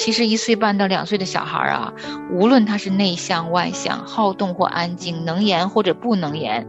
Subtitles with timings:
[0.00, 1.92] 其实一岁半到两岁的小孩啊，
[2.30, 6.66] 无论他是内向外向、好动或安静、能言或者不能言，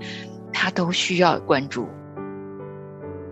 [0.52, 1.88] 他都需要关注。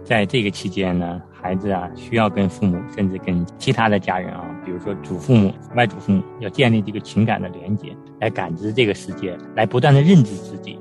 [0.05, 10.78] 在这个期间呢，孩子啊需要跟父母，甚至跟其他的家人啊，比如说祖父母、外祖父母，要建立这个情感的连接，来感知这个世界，来不断的认知自己。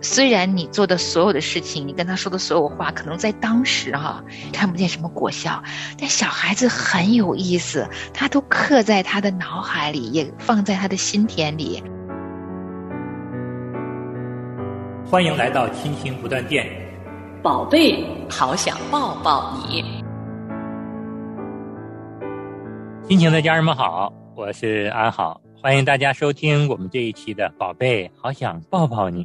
[0.00, 5.62] 虽然你做的所有的事情，你跟他说的所有话，可能在当时哈看不见什么果效，
[5.98, 11.82] 但小孩子很有意思，他都刻在他的脑海里，也放在他的心田里。
[15.04, 16.66] 欢迎来到亲情不断电，
[17.42, 19.82] 宝贝，好想抱抱你。
[23.08, 29.24] 亲情的家人们好，我是安好，欢迎大家收听我们这一期的《宝贝，好想抱抱你》。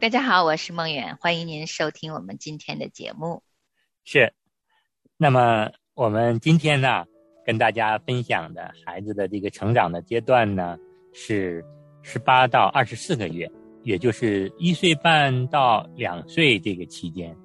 [0.00, 3.42] 大家好，我是梦远，欢迎您收听我们今天的节目。
[4.02, 4.32] 是，
[5.18, 7.04] 那么我们今天呢，
[7.44, 10.78] 跟大家分享的孩子的这个成长的阶段呢，
[11.12, 11.62] 是
[12.00, 13.46] 十八到二十四个月，
[13.82, 17.36] 也就是一岁半到两岁这个期间。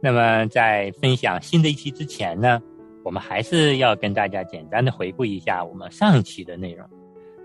[0.00, 2.62] 那么在分享新的一期之前呢，
[3.04, 6.88] 我们还是要跟大家简单的回顾一下我们上一期的内容。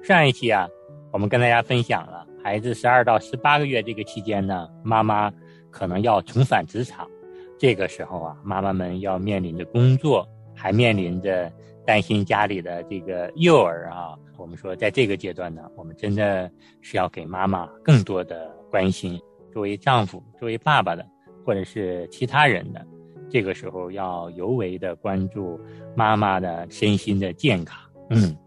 [0.04, 0.68] 上一期啊，
[1.12, 2.25] 我们跟大家分享了。
[2.46, 5.34] 孩子十二到十八个月这个期间呢，妈妈
[5.72, 7.10] 可能要重返职场，
[7.58, 11.52] 这个时候啊，妈妈们要面临着工作，还面临着
[11.88, 14.14] 担心家里的这个幼儿啊。
[14.38, 16.48] 我们说，在这个阶段呢，我们真的
[16.82, 19.20] 是要给妈妈更多的关心。
[19.52, 21.04] 作为丈夫、作为爸爸的，
[21.44, 22.86] 或者是其他人的，
[23.28, 25.60] 这个时候要尤为的关注
[25.96, 27.82] 妈妈的身心的健康。
[28.12, 28.38] 嗯。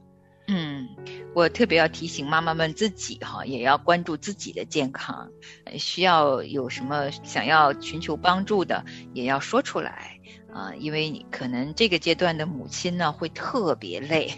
[1.39, 5.31] 嗯，我特别要提醒妈妈们自己哈，也要关注自己的健康。
[5.79, 10.19] 需要有什么想要寻求帮助的，也要说出来
[10.53, 14.33] 啊，因为你可能这个阶段的母亲呢会特别累。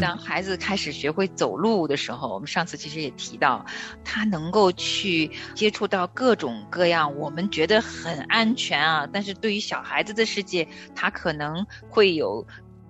[0.00, 3.66] 当孩子开始学会走路的时候，我们上次其实也提到，
[4.04, 12.46] 他能够去接触到各种各样我们觉得很安全啊，但是对于小孩子的世界，他可能会有。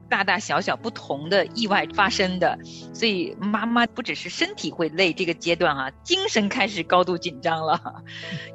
[0.09, 2.59] 大大小小不同的意外发生的，
[2.93, 8.03] 所以妈妈不只是身体会累，这个阶段啊，精神开始高度紧张了，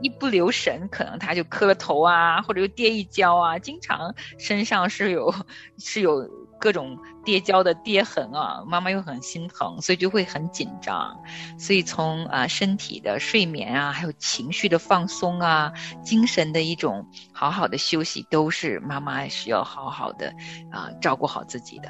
[0.01, 5.33] 一不留神，可能他就磕了头啊，或者又跌一跤啊，经常身上是有
[5.77, 6.29] 是有。
[6.61, 11.17] 各种跌跤的跌痕啊，妈妈又很心疼，所以就会很紧张。
[11.57, 15.71] 所以从啊身体的睡眠啊，还有情绪的放松啊，
[16.03, 20.33] 精神的一种好好的休息，都是妈妈需要好好的
[20.71, 21.89] 啊照顾好自己的。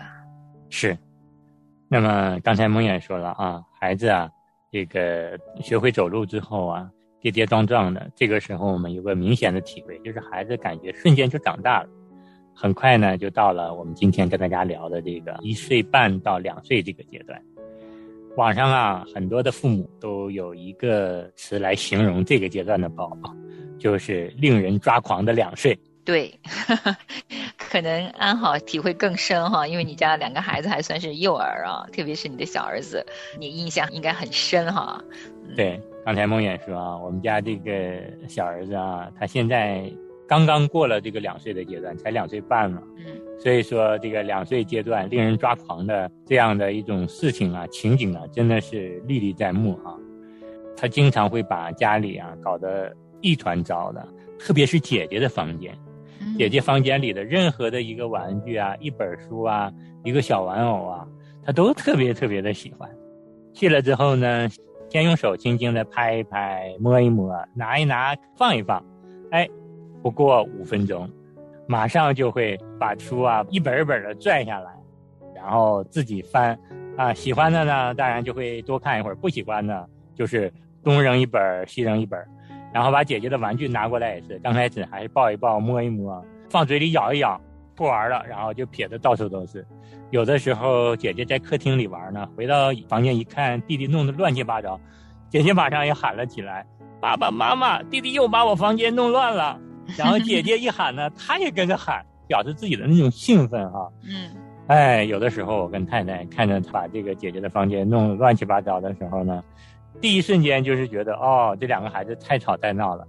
[0.70, 0.98] 是。
[1.88, 4.30] 那么刚才蒙眼说了啊，孩子啊，
[4.72, 6.90] 这个学会走路之后啊，
[7.20, 11.90] 跌跌撞撞的，这个时候我们有个明显的体会，就是孩子感觉瞬间就长大了。
[12.54, 17.42] 很快呢，就到了我们今天跟大家聊的这个一岁半到两岁这个阶段。
[18.38, 23.36] 网上啊，很多的父母都有一个词来形容这个阶段的宝宝，
[23.78, 25.78] 就是令人抓狂的两岁。
[26.06, 26.34] 对，
[27.58, 33.06] 可能安好体会更深哈，因为你家两个孩子还算是幼儿啊，特别是你的小儿子，
[33.38, 35.04] 你印象应该很深哈。
[35.56, 39.92] 对，刚才梦远说啊，我们家这个小儿子啊，他现在。
[40.32, 49.94] 刚刚过了这个两岁的阶段，才两岁半嘛，嗯，所以说这个两岁阶段令人抓狂的这样的一种事情啊、情景啊，真的是历历在目啊。
[50.78, 54.08] 他经常会把家里啊搞得一团糟的，
[54.40, 55.78] 特别是姐姐的房间，
[56.38, 59.70] 姐姐房间里的任何的一个玩具啊、一本书啊、
[60.06, 61.06] 一个小玩偶啊，
[61.44, 62.90] 他都特别特别的喜欢。
[63.54, 64.48] 去了之后呢，
[64.88, 68.82] 先用手轻轻的拍一拍、摸一摸、拿一拿、放一放，
[69.32, 69.46] 哎。
[70.02, 71.10] 不过五分钟，
[71.68, 74.72] 马上就会把书啊一本一本的拽下来，
[75.36, 76.58] 然后自己翻，
[76.98, 80.52] 啊喜欢的呢，当然就会多看一会儿；不喜欢的，就是
[80.84, 82.20] 东扔一本西扔一本，
[82.74, 87.40] 然后把姐姐的玩具拿过来也是，刚开始还是抱一抱、摸一摸，放嘴里咬一咬，
[87.76, 89.66] 不玩了，然后就撇的到处都是。
[90.10, 94.80] 有的时候姐姐在客厅里玩呢，回到房间一看，弟弟弄得乱七八糟，
[95.30, 96.66] 姐姐马上也喊了起来
[97.00, 99.58] ：“爸爸妈妈，弟弟又把我房间弄乱了。”
[99.98, 103.92] 然后姐姐一喊呢，他也跟着喊，表示自己的那种兴奋哈。
[104.04, 104.36] 嗯，
[104.68, 109.44] 哎，有的时候我跟太太看着把这个姐姐的房间弄乱七八糟的时候呢，
[110.00, 113.06] 第一瞬间就是觉得哦，这两个孩子太吵太闹了。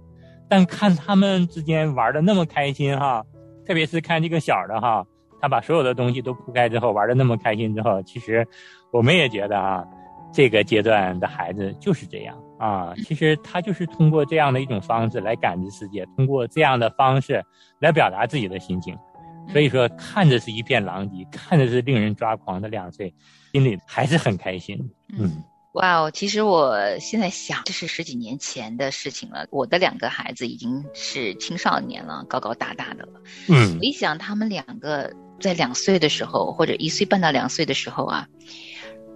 [0.49, 3.23] 但看他们之间玩的那么开心哈，
[3.65, 5.05] 特别是看这个小的哈，
[5.41, 8.47] 他把所有的东西都铺开之后玩的那么开心之后，其实
[8.91, 9.83] 我们也觉得啊。
[10.35, 17.43] 这个阶段的孩子就是这样啊，其实他就是通过这样的一种方式来感知世界，通过这样的方式
[17.81, 18.97] 来表达自己的心情。
[19.51, 23.13] 所以说看着是一片狼藉，看着是令人抓狂的两岁，
[23.51, 24.79] 心里还是很开心。
[25.19, 25.43] 嗯。
[25.73, 29.47] 哇哦，其实我现在想，这是十几年前的事情了。
[29.49, 33.21] 我的两个孩子已经是青少年了，高高大大的了。
[33.49, 35.11] 嗯，我一想他们两个
[35.41, 38.27] 在两岁的时候，或者一岁半到两岁的时候啊，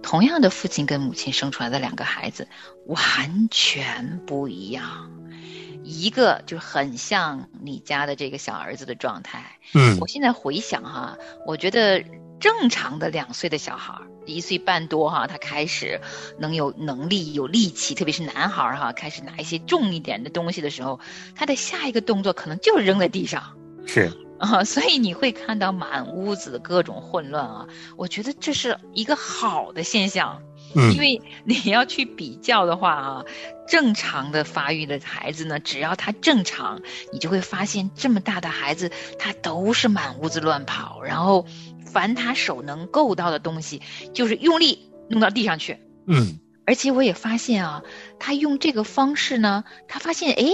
[0.02, 2.48] 同样的父亲跟母亲生出来的两个孩子，
[2.86, 5.10] 完全不一样。
[5.82, 9.58] 一个就很像你家的这个小儿子的状态。
[9.74, 12.04] 嗯，我现在回想哈，我觉得。
[12.40, 16.00] 正常的两岁的小孩，一岁半多哈，他开始
[16.38, 21.00] 能有能力、有力气，特别是男孩哈，开始拿一些重一点的东西的时候，
[21.34, 23.56] 他的下一个动作可能就是扔在地上。
[23.86, 27.66] 是 啊，所以你会看到满屋子的各种混乱啊。
[27.96, 30.42] 我觉得这是一个好的现象，
[30.74, 33.24] 因为你要去比较的话啊，
[33.68, 36.80] 正常的发育的孩子呢，只要他正常，
[37.12, 41.46] 你就会发现这么大的孩子他都是满屋子乱跑，然后。
[41.90, 43.80] 凡他手能够到的东西，
[44.12, 45.78] 就是用力弄到地上去。
[46.06, 47.82] 嗯，而且我也发现啊，
[48.20, 50.44] 他用这个方式呢，他发现哎，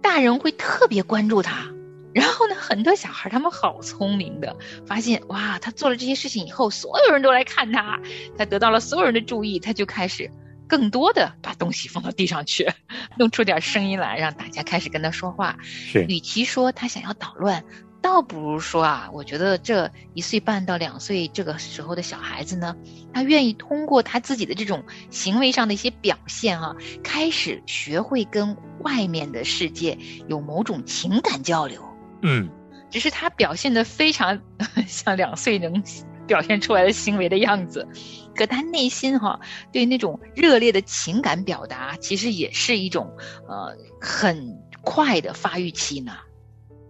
[0.00, 1.73] 大人会特别关注他。
[2.14, 4.56] 然后呢，很多小孩他们好聪明的，
[4.86, 8.00] 发现哇，他做了这些事情以后，所有人都来看他，
[8.38, 10.30] 他得到了所有人的注意，他就开始
[10.68, 12.70] 更多的把东西放到地上去，
[13.18, 15.56] 弄出点声音来，让大家开始跟他说话。
[15.60, 17.64] 是，与其说他想要捣乱。
[18.00, 22.76] 倒不如说啊，我觉得这一岁半到两岁这个时候的小孩子呢，
[23.14, 29.96] 他愿意通过他自己的这种行为上的一些表现啊，开始学会跟外面的世界
[30.28, 31.93] 有某种情感交流。
[32.24, 32.48] 嗯，
[32.90, 34.40] 只是他表现的非常
[34.88, 35.82] 像两岁能
[36.26, 37.86] 表现出来的行为的样子，
[38.34, 39.38] 可他内心哈
[39.70, 43.08] 对那种热烈的情感表达，其实也是一种
[43.46, 46.12] 呃很快的发育期呢。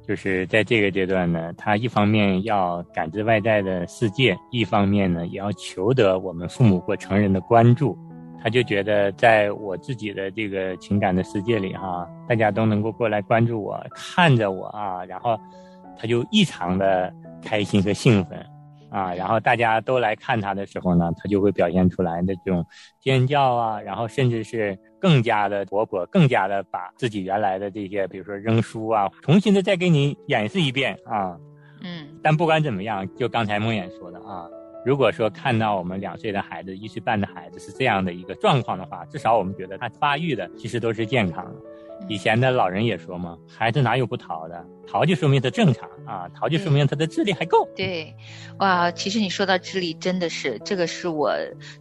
[0.07, 7.99] 就是在这个阶段呢，他一方面要感知外在的世界，一方面呢也要求得我们父母或成人的关注。
[8.45, 15.41] 他就觉得，在我自己的这个情感的世界里，哈，大家都能够过来关注我，看着我啊，然后
[15.99, 17.11] 他就异常的
[17.43, 18.39] 开心和兴奋。
[18.91, 22.65] 啊，然后大家都来看他的时候呢，他就会表现出来的这种
[23.01, 31.37] 尖叫啊，然后甚至是更加的活泼，更加的把自己原来的这些，比如说扔书啊，重新的再给你演示一遍啊。
[31.83, 32.07] 嗯。
[32.23, 34.47] 但不管怎么样，就刚才梦魇说的啊，
[34.85, 41.61] 如果说看到我们两岁的孩子、一岁半的孩子是这样的一个状况的话，至少我们觉得他发育的其实都是健康的。
[42.09, 44.67] 以前的老人也说嘛，孩子哪有不逃的？
[44.87, 47.67] 逃就说明他正常啊，逃就说明他的智力还够。
[47.75, 48.15] 对，
[48.59, 51.33] 哇，其实你说到智力，真的是这个是我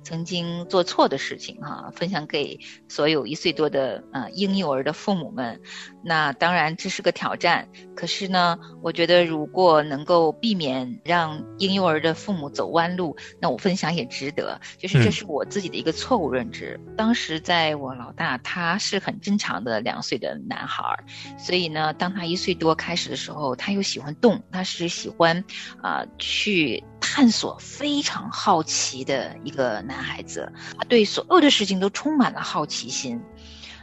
[0.03, 2.57] 曾经做错的事情哈，分享给
[2.87, 5.59] 所有一岁多的呃婴幼儿的父母们。
[6.03, 14.59] 那当然这是个挑战，可是呢，我觉得如果能够避免让婴幼儿的父母走弯路，那我分享也值得。
[14.77, 16.79] 就是这是我自己的一个错误认知。
[16.97, 20.13] 当时在我老大他是很正常的两岁。
[20.13, 21.03] 的男孩儿，
[21.37, 25.43] 所以呢，当他一岁多开始的时候，他又喜欢动，他是喜欢
[25.81, 33.19] 啊去探索，非常好奇的一个男孩子，他对所有的事情都充满了好奇心。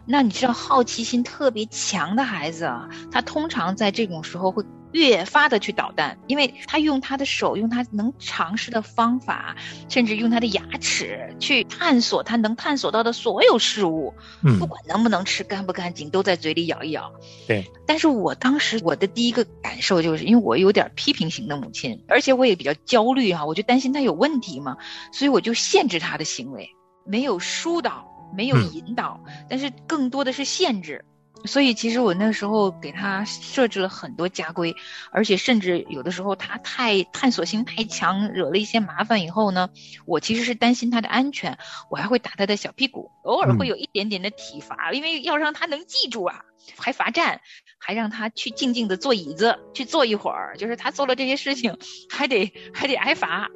[0.06, 4.65] 那你知道，好奇心特别强的孩子啊，他通常在这种时候会。
[4.93, 9.55] 越发的去捣蛋，因为他用他的手，用他能尝试的方法，
[9.89, 17.13] 甚至用他的牙齿去探索他能探索到的所有事物，嗯，不管能不能吃，干不干净，都在嘴里咬一咬。
[17.46, 17.70] 对。
[17.86, 24.77] 但是我当时我的第一个感受就是，因为我有点批评型的母亲，而且我也比较焦虑哈，我就担心他有问题嘛，
[25.13, 26.69] 所以我就限制他的行为，
[27.06, 31.05] 没有疏导，没有引导，但是更多的是限制。
[31.46, 34.77] 所以，其实我那时候给他设置了很多家规，
[35.10, 39.70] 而且甚至有的时候他太探索性太强，惹了一些麻烦以后呢，
[40.05, 41.56] 我其实是担心他的安全，
[41.91, 46.43] 我还会打他的小屁股，偶尔会有一点点的体罚，因为要让他能记住啊，
[46.77, 47.41] 还罚站，
[47.79, 51.79] 还让他去静静的坐椅子去坐一会儿，就是他做了这些事情，
[52.10, 53.49] 还得还得挨罚。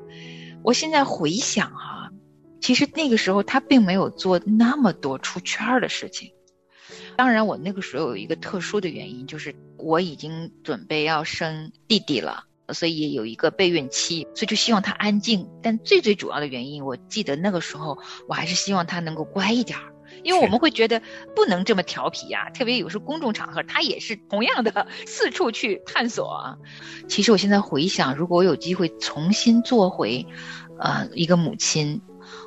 [0.62, 2.03] 我现在回想哈，
[2.64, 6.32] 其实那个时候他并没有做那么多出圈的事情。
[7.14, 15.46] 当然，我那个时候有一个特殊的原因，就是我已经准备要生弟弟了，所以有一个备孕期，所以就希望他安静。
[15.62, 17.98] 但最最主要的原因，我记得那个时候
[18.30, 19.92] 我还是希望他能够乖一点儿，
[20.22, 21.02] 因为我们会觉得
[21.36, 26.58] 不能这么调皮呀，特别有时候公众场合，他也是同样的四处去探索。
[27.08, 30.26] 其实我现在回想，如果我有机会重新做回，
[30.80, 32.00] 呃，一个母亲，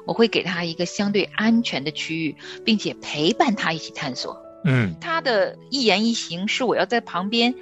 [0.07, 2.35] 我会给他一个相对安全的区域，
[2.65, 4.41] 并且陪伴他一起探索。
[4.63, 7.53] 嗯，他的一言一行是我要在旁边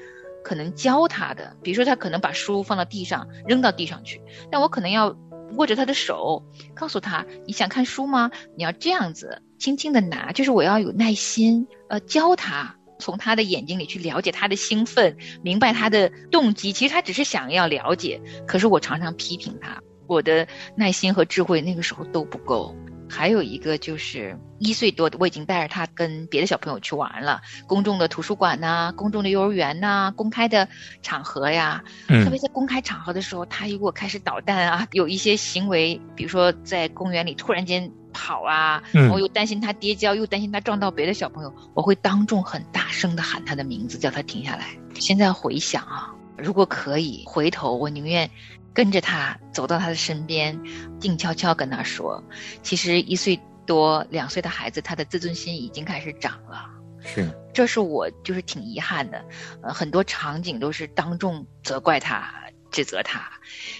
[0.43, 4.21] 可能教他的，比如说他可能把书放到地上扔到地上去，
[4.51, 5.17] 但我可能要
[5.55, 8.31] 握着他的手，告诉他你想看书吗？
[8.55, 16.71] 你要这样子轻轻的拿，就是我要有耐心，呃，教他从他的眼睛里去了解他的兴奋，明白他的动机。
[16.71, 22.75] 其实他只是想要了解，可是我常常批评他，我的耐心和智慧那个时候都不够。
[23.07, 30.67] 还有一个就是一岁多，我已经带着他跟别的小朋友去玩了，公众的图书馆呐，公众的幼儿园呐，公开的
[31.03, 31.83] 场合呀。
[32.07, 38.81] 特别在公开场合的时候，他如果开始捣蛋啊，有一些行为，比如说在公园里突然间跑啊，
[39.13, 44.65] 我又担心他跌跤，又担心他撞到别的小朋友，我会当众很大声的喊他的名字，叫他停下来。
[44.95, 48.27] 现在回想啊，如果可以回头，我宁愿。
[48.75, 50.59] 跟着他走到他的身边，
[50.99, 52.21] 静悄悄跟他说
[52.61, 56.69] ：“其实一岁多、两岁的孩子，他的自尊心已经开始长了。”
[57.07, 59.23] 是，这是我就是挺遗憾的。
[59.61, 62.33] 呃，很多场景都是当众责怪他。
[62.75, 63.31] 指责他，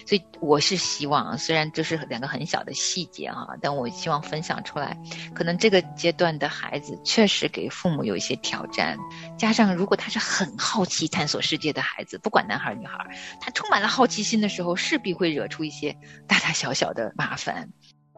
[0.06, 4.96] 所以我是希望，虽然这是两个很小的细节啊，但我希望分享出来。
[5.34, 8.96] 可能这个阶段的孩子确实给父母有一些挑战，
[9.36, 13.06] 加上如果他是很好奇探索世界的孩子，不管男孩女孩，
[13.38, 15.94] 他充满了好奇心的时候，势必会惹出一些
[16.26, 17.68] 大大小小的麻烦。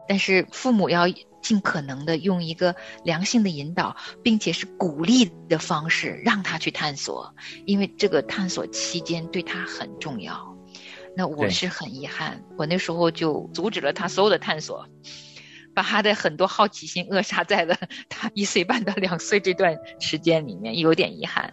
[0.07, 1.07] 但是父母要
[1.43, 7.35] 尽可能的用一个良性的引导，并且是鼓励的方式让他去探索，
[7.67, 10.48] 因为这个探索期间对他很重要。
[11.19, 14.87] 那我是很遗憾，我那时候就阻止了他所有的探索，
[15.75, 17.75] 把他的很多好奇心扼杀在了
[18.07, 21.51] 他一岁半到两岁这段时间里面，有点遗憾。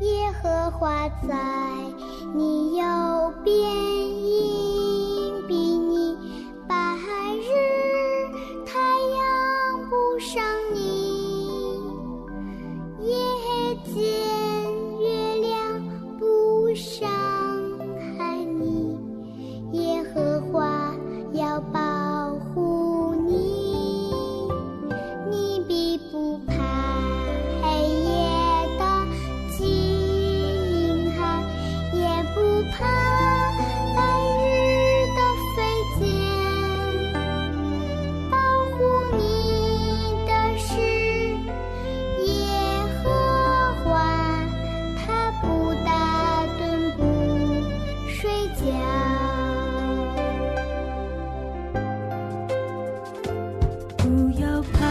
[0.00, 1.34] 耶和华在
[2.36, 4.63] 你右边。
[54.04, 54.83] 不要怕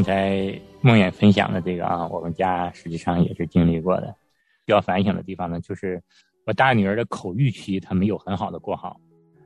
[0.00, 4.06] 刚才梦魇分享的这个啊，我们家实际上也是经历过的。
[4.64, 6.02] 需要反省的地方呢，就是
[6.46, 8.98] 我大女儿的口欲期她没有很好的过好，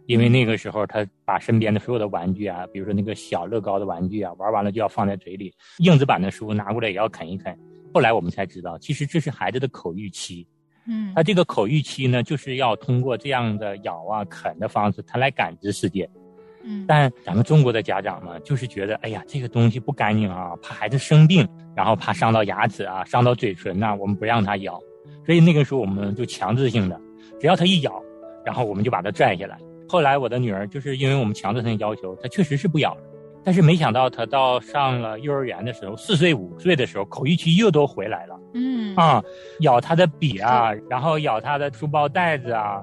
[0.07, 7.59] 因为那个时候她把身边的所有的玩具啊，比如说那个小乐高的玩具啊，玩完了就要放在嘴里，硬纸板的书拿过来也要啃一啃。
[7.93, 10.47] 后来我们才知道，其实这是孩子的口欲期。
[10.87, 16.09] 嗯，他这个口欲期呢，就是要通过这样的咬啊、啃的方式，他来感知世界。
[16.65, 24.81] 嗯，但咱们中国的家长嘛，就是觉得，哎呀，这个东西不干净啊，怕孩子生病，然后怕伤到牙齿啊、伤到嘴唇呐，我们不让他咬。
[25.27, 27.01] 所以那个时候我们就强制性的，
[27.41, 28.03] 只要他一咬，
[28.45, 29.59] 然后我们就把他拽下来。
[29.89, 33.01] 后来我的女儿就是因为我们强制性要求，她确实是不咬了。
[33.45, 38.41] 但是没想到她到上了幼儿园的时候，四岁五岁的时候，口欲期又都回来了。
[38.55, 39.23] 嗯啊，
[39.61, 42.83] 咬他的笔啊，然后咬他的书包袋子啊，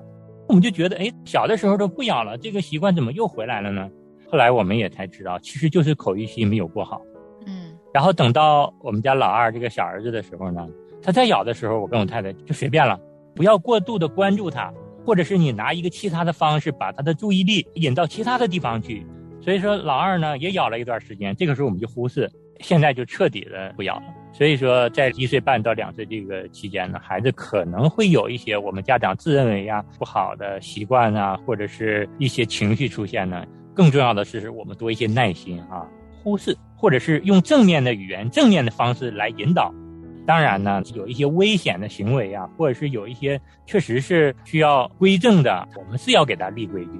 [0.51, 3.89] 我们就觉得，哎，小的时候都不咬了，这个习惯怎么又回来了呢？
[4.29, 7.01] 后来我们也才知道，其实就是口欲期没有过好。
[7.45, 10.67] 嗯，然后等到我们家老二这个小儿子的时候呢，
[11.01, 12.99] 他再咬的时候，我跟我太太就随便了，
[13.33, 14.73] 不要过度的关注他，
[15.05, 19.07] 或者是你拿一个其他的方式把他的注意力引到其他的地方去。
[19.39, 22.29] 所以说老二呢也咬了一段时间，这个时候我们就忽视，
[22.59, 24.03] 现在就彻底的不咬了。
[24.33, 33.45] 所以说，在一岁半到两岁这个期间呢，孩子可能会有一些我们家长自认为呀不好的习惯啊，或者是一些情绪出现呢。
[33.73, 35.85] 更重要的是，我们多一些耐心啊，
[36.23, 39.73] 忽视，或者是用正面的语言、正面的方式来引导。
[40.25, 46.91] 当然呢，有一些危险的行为啊，或者是有一些确实是需要规正的，我们是要给他立规矩。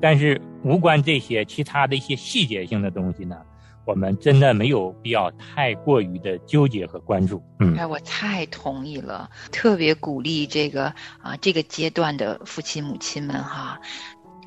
[0.00, 3.36] 但是，无关这些其他的一些细节性的东西呢？
[3.84, 7.42] 我们真的没有必要太过于的纠结和关注。
[7.58, 10.86] 嗯，哎，我太同意了，特别鼓励这个
[11.20, 13.80] 啊这个阶段的父亲母亲们哈，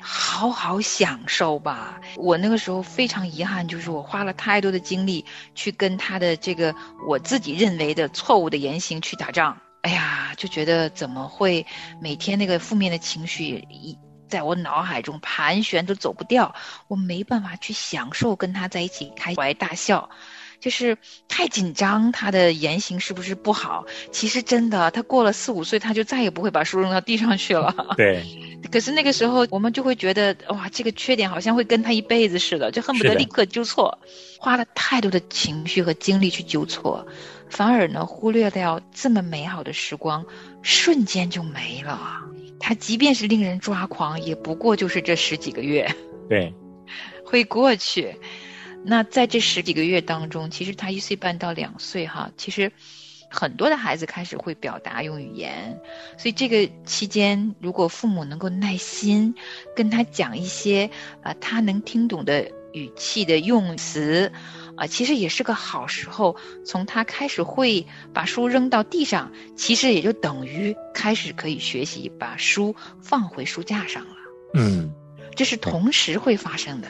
[0.00, 2.00] 好好享受吧。
[2.16, 5.24] 我那个时候非常遗憾，就是我花了太多的精力
[5.54, 6.74] 去跟他的这个
[7.06, 9.58] 我自己认为的错误的言行去打仗。
[9.82, 11.64] 哎呀，就觉得怎么会
[12.00, 13.98] 每天那个负面的情绪一。
[14.28, 16.54] 在我脑海中盘旋都走不掉，
[16.88, 20.08] 我没办法去享受跟他在一起开怀大笑，
[20.60, 20.96] 就是
[21.28, 23.84] 太紧张，他的言行是不是不好？
[24.10, 27.74] 其实真的，他过了四五岁，他就再也不会把书扔到地上去了。
[27.96, 28.24] 对。
[28.72, 33.96] 可是那个时候，我们就会觉得哇，这个缺点好像会跟他一辈子似的，就恨不得立刻纠错，
[34.40, 37.06] 花了太多的情绪和精力去纠错，
[37.48, 40.24] 反而呢忽略掉这么美好的时光，
[40.62, 42.22] 瞬间就没了。
[42.58, 45.88] 他即便是令人抓狂，也不过就是这十几个月，
[46.28, 46.52] 对，
[47.24, 48.16] 会过去。
[48.84, 52.70] 那在这十几个月当中，其实他一岁半到两岁哈，其实
[53.28, 55.80] 很多的孩子开始会表达用语言，
[56.16, 59.34] 所以这个期间，如果父母能够耐心
[59.74, 60.88] 跟他讲一些
[61.22, 64.32] 啊他能听懂的语气的用词。
[64.76, 66.36] 啊，其实也是个好时候。
[66.64, 74.16] 从他开始会把书扔到地上，其实也就等于开始可以学习把书放回书架上了。
[74.54, 74.92] 嗯，
[75.34, 76.88] 这是同时会发生的。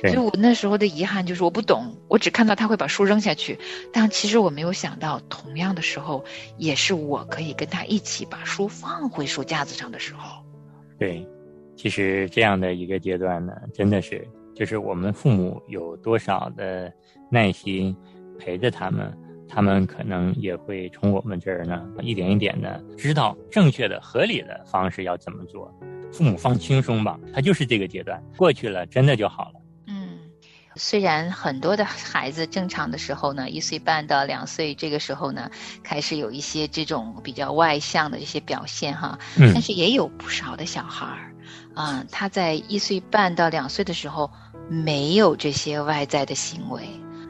[0.00, 3.58] 所以我那时候的遗憾就是我不懂，我只看到他会把书扔下去，
[3.92, 6.24] 但其实我没有想到，同样的时候
[6.56, 10.42] 也是我可以跟他一起把书放回书架子上的时候。
[10.98, 11.26] 对，
[11.76, 14.26] 其实这样的一个阶段呢，真的是
[14.58, 16.92] 就是我们父母有多少的。
[17.30, 17.94] 耐心
[18.38, 19.14] 陪着他们，
[19.46, 25.70] 他们可能也会从我们这儿呢一点一点的知道正确的、合理的方式要怎么做。
[26.10, 29.60] 父母放轻松吧，他就是这个阶段过去了，真的就好了。
[29.88, 30.18] 嗯，
[30.76, 35.50] 虽然很多的孩子正常的时候呢，一岁半到两岁这个时候呢，
[35.82, 41.34] 开始有一些这种比较外向的一些表现哈，但是也有不少的小孩儿
[41.74, 44.30] 啊，他在一岁半到两岁的时候
[44.68, 46.82] 没有这些外在的行为。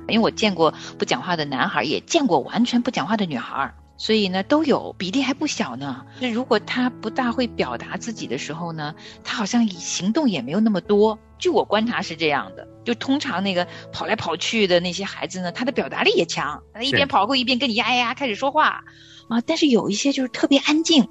[0.08, 6.02] 因为我见过不讲话的男孩，也见过完全不讲话的女孩，所以呢都有比例还不小呢。
[6.18, 11.18] 那如果他不大会表达自己的时候呢，他好像行动也没有那么多。
[11.38, 18.82] 据我观察是这样的，就通常那个跑来跑去的那些孩子呢，他的表达力也强，他一边跑过一边跟你呀呀呀开始说话
[19.28, 19.40] 啊。
[19.46, 21.06] 但是有一些就是特别安静，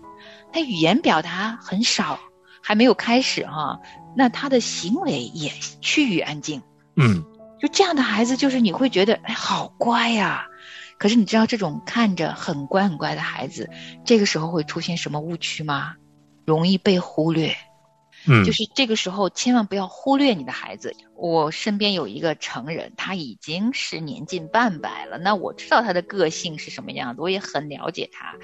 [0.51, 2.19] 他语言表达很少，
[2.63, 3.79] 还没有开始哈，
[4.17, 6.63] 那他的行为也趋于安静。
[6.95, 7.23] 嗯。
[7.59, 10.47] 就这样的孩子，就是你会觉得哎，好乖呀。
[10.99, 13.69] 可是你知道这种看着很乖很乖的孩子，
[14.05, 15.95] 这个时候会出现什么误区吗？
[16.45, 17.55] 容易被忽略。
[18.27, 25.17] 嗯，就是这个时候千万不要忽略你的孩子，我身边有一个成人，他已经是年近半百了。
[25.17, 28.35] 那我知道他的个性是什么样子，我也很了解他，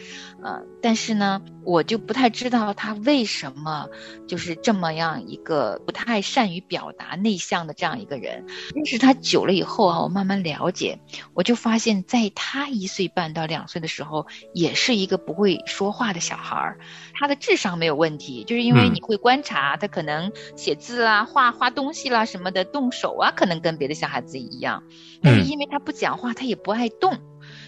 [0.43, 3.89] 呃，但是呢，我就不太知道他为什么
[4.27, 8.47] 就是这么样一个不太善于表达、内向的这样一个人。
[8.73, 10.97] 认识他久了以后啊，我慢慢了解，
[11.35, 16.79] 我就发现，在他一岁半到两岁的时候，也是一个不会说话的小孩儿。
[17.13, 22.62] 他的智商没有问题，就是因为你会观察他可能写字啊、画画东西啦什么的。
[22.63, 24.83] 动手啊，可能跟别的小孩子一样，
[25.21, 27.17] 但是因为他不讲话，他也不爱动，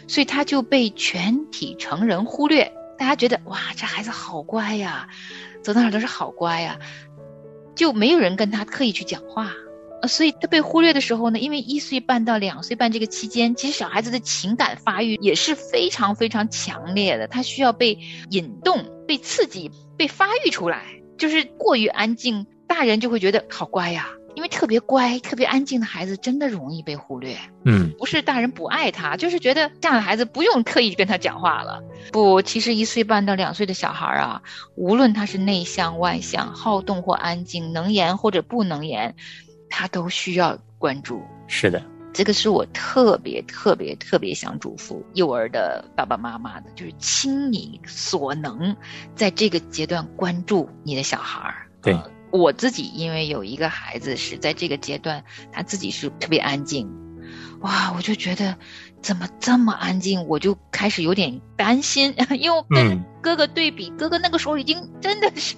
[0.07, 2.71] 所以他就被全体成人忽略。
[2.97, 5.09] 大家觉得哇，这孩子好乖呀，
[5.61, 6.79] 走到哪都是好乖呀，
[7.75, 9.51] 就没有人跟他刻意去讲话。
[10.01, 20.83] 呃，所以他被忽略的时候呢，因为一岁半到两岁半这个期间，其实小孩子的情感发育也是非常非常强烈的，他需要被引动、被刺激、被发育出来。
[21.17, 24.09] 就是过于安静，大人就会觉得好乖呀。
[24.35, 27.35] 因为特别乖、特别安静的孩子，真的容易被忽略。
[27.63, 31.81] 嗯，不是大人不爱他，就是觉得这样的孩子不用特意跟他讲话了。
[32.11, 34.41] 不，其实一岁半到两岁的小孩啊，
[34.75, 39.15] 无论他是内向外向、好动或安静、能言或者不能言，
[39.69, 41.23] 他都需要关注。
[41.47, 41.81] 是的，
[42.13, 48.75] 这个是我特别特别特别想嘱咐幼儿的爸爸妈妈的，就是倾你所能，
[49.15, 51.55] 在这个阶段关注你的小孩儿。
[51.81, 51.97] 对。
[52.35, 56.89] 我自己因为有一个孩子是在这个阶段，他自己是特别安静，
[57.61, 58.55] 哇，我就觉得
[59.01, 65.55] 怎么这么安静，我就开始有点担心， 因为跟哥哥对比，哥哥那个时候已经真的是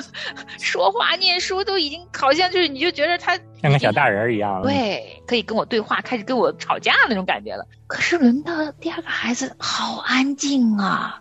[0.58, 7.66] 说话、念书都已经好像就是你就觉得他像个小大人一样，对，可以跟我对话，开始跟我吵架那种感觉了。
[7.86, 11.20] 可是轮到第二个孩子，好安静啊。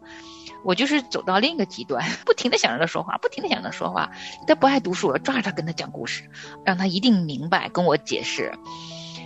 [0.63, 4.11] 我就是走到另一个极端， 不停的想让他说话，不停的想让他说话。
[4.47, 6.29] 他不爱读书，我抓着他跟他讲故事，
[6.65, 8.53] 让他一定明白，跟我解释。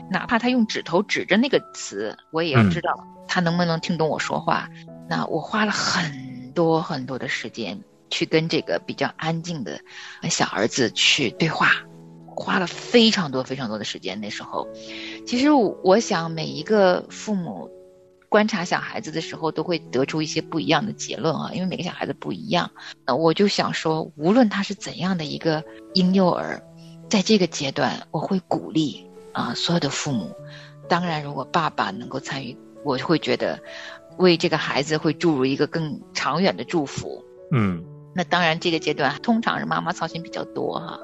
[0.10, 4.69] 哪怕他用指头指着那个词，我也要知道他能不能听懂我说话。
[5.10, 9.80] 那我花了很多很多的时间去跟这个比较安静的
[10.30, 11.71] 小儿子去对话，
[12.36, 14.19] 花了非常多非常多的时间。
[14.21, 14.67] 那时候，
[15.26, 17.69] 其实我想每一个父母。
[18.29, 22.69] 观察小孩子的时候，都会得出一些不一样的结论啊，因为每个小孩子不一样。
[23.05, 25.63] 那我就想说，无论他是怎样的一个
[25.93, 26.61] 婴幼儿，
[27.09, 30.35] 在这个阶段，我会鼓励啊所有的父母。
[30.89, 33.59] 当然，如果爸爸能够参与，我会觉得
[34.17, 37.23] 为这个孩子会注入一个更长远的祝福。
[37.51, 40.99] 嗯，那当然，这个阶段通常是妈妈操心比较多哈。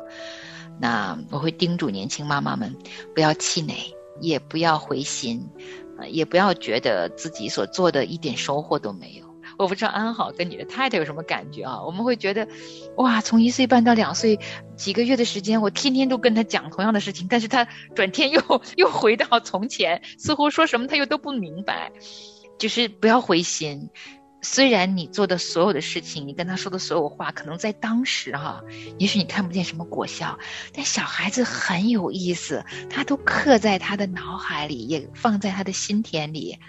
[0.82, 2.76] 那我会叮嘱年轻妈妈们
[3.14, 3.76] 不要气馁，
[4.20, 5.48] 也不要灰心。
[6.10, 9.26] 也不要觉得自己所做的一点收获都没有。
[9.58, 11.84] 我不知道安好跟你的太太有什么感觉啊？
[11.84, 12.48] 我们会觉得，
[12.98, 14.40] 哇，从一岁半到两岁
[14.76, 18.42] 几个月的时间，我天天都跟他讲同样的事情，但是他转天又
[18.76, 21.92] 又回到从前，似乎说什么他又都不明白。
[22.60, 23.90] 就是不要灰心。
[24.44, 28.62] 虽然你做的所有的事情，你跟他说的所有话，可能在当时哈，
[29.00, 30.38] 也许你看不见什么果效，
[30.74, 36.60] 但小孩子很有意思，他都刻在他的脑海里，也放在他的心田里，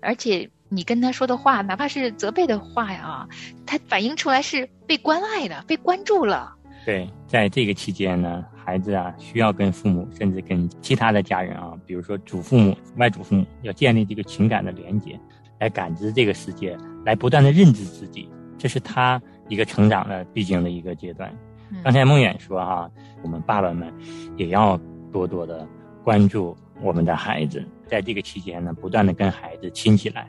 [0.00, 3.26] 而且你跟他说的话，哪怕是责备的话呀，
[3.64, 6.54] 他反映出来是被关爱的，被关注了。
[6.84, 15.18] 对，在这个期间呢，孩子啊，需要跟父母，甚至跟其他的家人啊，比如说祖父母、外祖父母，要建立这个情感的连接。
[15.64, 21.34] 来感知这个世界，来不断的认知自己，这是他一个成长的必经的一个阶段。
[21.82, 22.90] 刚才梦远说哈，
[23.22, 23.90] 我们爸爸们
[24.36, 24.78] 也要
[25.10, 25.66] 多多的
[26.02, 30.28] 关注我们的孩子，在这个期间呢，不断的跟孩子亲起来。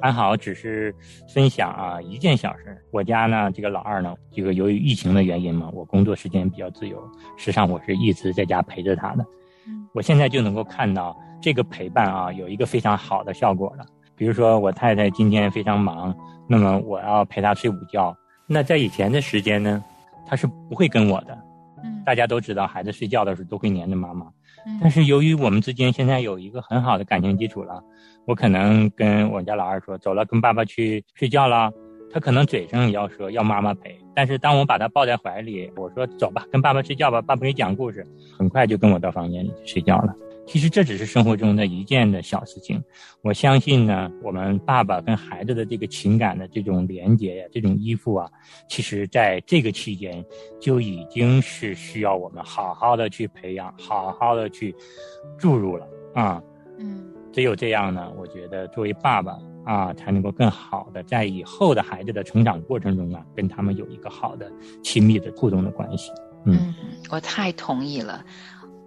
[0.00, 0.94] 安好只是
[1.28, 2.82] 分享啊一件小事。
[2.92, 6.98] 我家呢，这个老二呢，这个由于疫情的原因嘛，我工作时间比较自由，
[7.36, 9.26] 实际上我是一直在家陪着他的。
[9.92, 13.84] 我现在就能够看到这个陪伴啊，有一个非常好的效果了。
[14.22, 18.16] 比如说，我太太今天非常忙，那么我要陪她睡午觉。
[18.46, 19.82] 那在以前的时间呢，
[20.24, 21.36] 她是不会跟我的。
[21.82, 24.26] 嗯，大家都知道，孩子睡觉的时候都会黏着妈妈。
[24.64, 27.82] 嗯，但是由于我们之间现在有一个很好的感情基础了，
[28.24, 31.72] 我可能跟我家老二说走了，跟爸爸去睡觉了。
[32.14, 38.06] 他可能嘴上也要说要妈妈陪，但是当我把他抱在怀里，我说走吧，跟爸爸睡觉吧，爸爸给你讲故事，
[38.38, 40.14] 很快就跟我到房间里去睡觉了。
[40.44, 42.82] 其实这只是生活中的一件的小事情，
[43.22, 48.28] 我相信呢，我们爸爸跟孩子的这个情感的这种连接呀，这种依附啊，
[48.68, 50.22] 其实在这个期间
[50.60, 54.74] 就已经是需要我们好好的去培养，好好的去
[55.38, 56.42] 注入了啊。
[56.78, 64.50] 嗯，只有这样呢，我觉得作为爸爸啊，才能够更好的在以后的孩子的成长过程中啊，跟他们有一个好的
[64.82, 66.10] 亲密的互动的关系。
[66.44, 66.74] 嗯，
[67.10, 68.24] 我太同意了。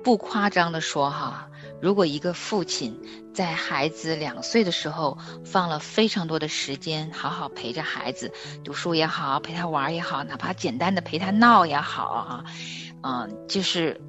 [0.05, 1.49] 不夸张的说哈，
[1.81, 3.01] 如果一个父亲
[3.33, 8.31] 在孩子两岁的时候放了非常多的时间，好好陪着孩子
[8.63, 12.43] 读书也好，陪他玩也好，哪怕简单的陪他闹也好啊，
[13.01, 13.99] 嗯，就是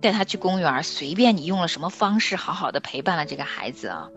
[0.00, 4.08] 带他去公园，随便你用了什么方式，好好的陪伴了这个孩子啊。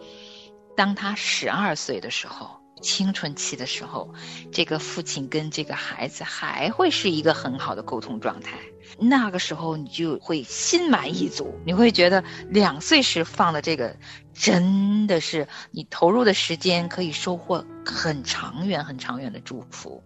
[0.76, 2.59] 当他十二岁的时候。
[2.82, 4.14] 青春期的时候，
[4.52, 8.58] 这个父亲跟这个孩子还会是一个很好的沟通状态。
[8.98, 13.96] 那个时候你就会心满意足，你会觉得两岁时放的这个
[14.34, 20.04] 真的是你投入的时间可以收获很长远、很长远的祝福，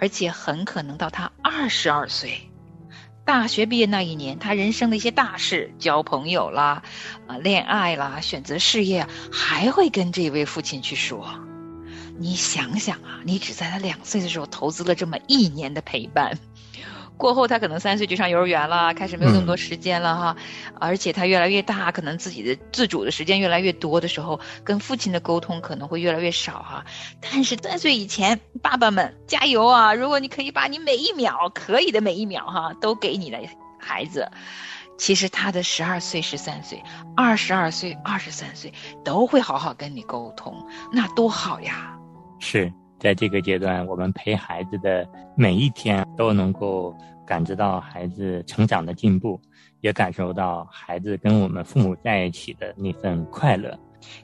[0.00, 2.50] 而且很可能到他二十二岁，
[3.24, 6.82] 大学毕业那一年，他人生的一些大事，交朋友啦，
[7.28, 11.47] 啊，恋爱啦，选择事业，还会跟这位父亲去说。
[12.18, 16.36] 你想想啊，你只在他两岁的时候投资了这么一年的陪伴，
[17.16, 20.36] 过后他可能三岁就上幼儿园了，开始没有那么多时间了哈，
[20.80, 26.84] 而且他越来越大，可能自己的自主的时间越来越多的时候，跟父亲的沟通可能会越来越少哈。
[27.20, 29.94] 但是三岁以前，爸爸们加油啊！
[29.94, 33.38] 如果你可以把你每一秒可以的每一秒哈都给你的
[33.78, 34.30] 孩子，
[34.96, 36.82] 其实他的十二岁、十三岁、
[37.16, 38.72] 二十二岁、二十三岁
[39.04, 41.97] 都会好好跟你沟通，那多好呀！
[42.38, 46.94] 是在这个阶段，我们陪孩子的每一天都能够
[47.26, 49.40] 感知到孩子成长的进步，
[49.80, 53.78] 也感受到孩子跟我们父母在一起的那份快乐。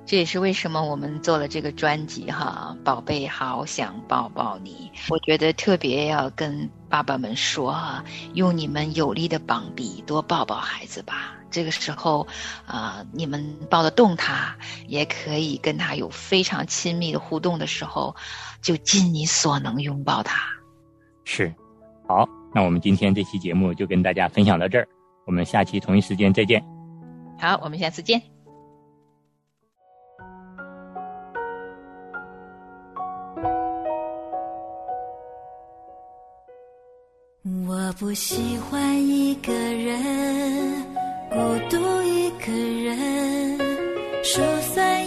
[0.07, 4.91] 这也是为什么我们做了这个专辑哈，宝贝，好想抱抱你。
[5.09, 11.35] 我觉得特别要跟爸爸们说哈，用你们有力的膀臂多抱抱孩子吧。
[11.51, 12.27] 这个时候，
[12.67, 14.57] 啊，你们抱得动他，
[14.89, 18.17] 也可以跟他有非常亲密的互动的时候，
[18.61, 20.43] 就尽你所能拥抱他。
[21.25, 21.55] 是，
[22.09, 24.89] 好，那我们今天这期节目就跟大家分享到这儿，
[25.27, 26.61] 我们下期同一时间再见。
[27.39, 28.34] 好，我们下次见。
[37.97, 40.83] 不喜欢一个人，
[41.31, 41.39] 孤
[41.71, 43.59] 独一个人，
[44.25, 44.41] 疏
[44.75, 45.07] 散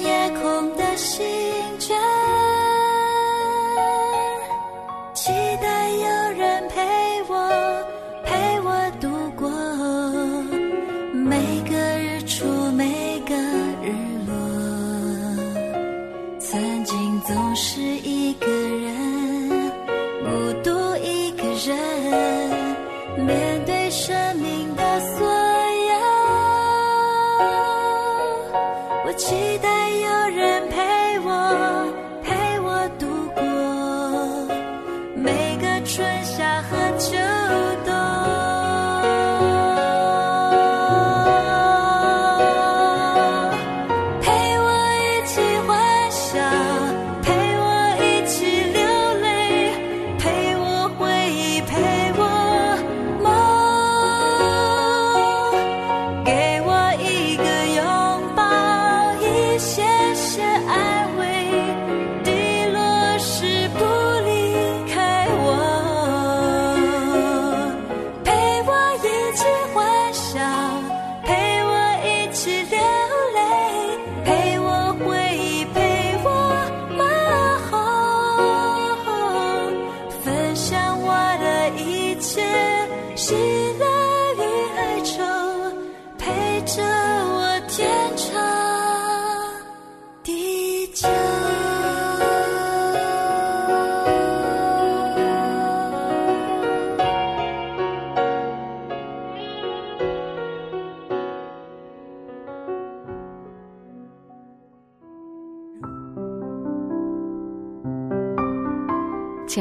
[35.23, 36.46] 每个春夏